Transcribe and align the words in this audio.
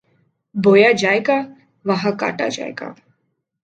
بویا 0.55 0.91
جائے 0.91 1.19
گا، 1.27 1.37
وہاں 1.85 2.11
کاٹا 2.11 2.47
جائے 2.47 2.71
گا۔ 2.79 2.93